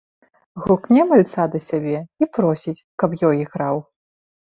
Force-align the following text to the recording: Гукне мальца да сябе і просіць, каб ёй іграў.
Гукне 0.63 1.01
мальца 1.11 1.45
да 1.57 1.63
сябе 1.69 1.95
і 2.21 2.31
просіць, 2.41 2.77
каб 3.05 3.11
ёй 3.33 3.43
іграў. 3.45 3.75